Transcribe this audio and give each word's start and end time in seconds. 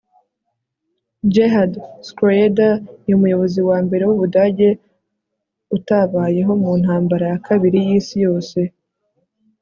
Gerhard 1.33 1.73
Schroeder 2.05 2.73
ni 3.03 3.11
umuyobozi 3.17 3.59
wa 3.69 3.77
mbere 3.85 4.03
wUbudage 4.09 4.69
utabayeho 5.77 6.51
mu 6.61 6.71
Ntambara 6.81 7.25
ya 7.31 7.39
Kabiri 7.47 7.77
yIsi 7.87 8.15
Yose 8.25 8.59